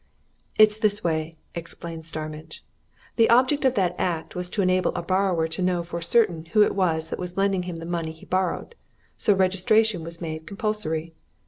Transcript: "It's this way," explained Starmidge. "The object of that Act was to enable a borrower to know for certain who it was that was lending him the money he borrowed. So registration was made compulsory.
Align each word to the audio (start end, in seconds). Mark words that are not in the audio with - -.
"It's 0.57 0.79
this 0.79 1.03
way," 1.03 1.35
explained 1.53 2.07
Starmidge. 2.07 2.63
"The 3.17 3.29
object 3.29 3.65
of 3.65 3.75
that 3.75 3.93
Act 3.99 4.35
was 4.35 4.49
to 4.49 4.63
enable 4.63 4.91
a 4.95 5.03
borrower 5.03 5.47
to 5.49 5.61
know 5.61 5.83
for 5.83 6.01
certain 6.01 6.45
who 6.45 6.63
it 6.63 6.73
was 6.73 7.11
that 7.11 7.19
was 7.19 7.37
lending 7.37 7.61
him 7.69 7.75
the 7.75 7.85
money 7.85 8.11
he 8.11 8.25
borrowed. 8.25 8.73
So 9.19 9.35
registration 9.35 10.03
was 10.03 10.19
made 10.19 10.47
compulsory. 10.47 11.13